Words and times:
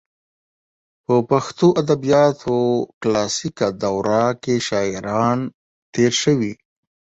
په 1.05 1.15
پښتو 1.29 1.67
ادبیاتو 1.81 2.55
کلاسیکه 3.01 3.67
دوره 3.81 4.23
کې 4.43 4.55
شاعران 4.67 5.39
تېر 5.93 6.11
شوي. 6.23 6.53